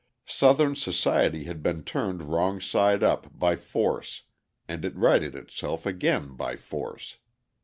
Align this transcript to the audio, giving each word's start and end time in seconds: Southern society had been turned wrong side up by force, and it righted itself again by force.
Southern 0.25 0.73
society 0.75 1.43
had 1.43 1.61
been 1.61 1.83
turned 1.83 2.23
wrong 2.23 2.59
side 2.59 3.03
up 3.03 3.27
by 3.37 3.55
force, 3.55 4.23
and 4.67 4.83
it 4.83 4.95
righted 4.95 5.35
itself 5.35 5.85
again 5.85 6.35
by 6.35 6.55
force. 6.55 7.19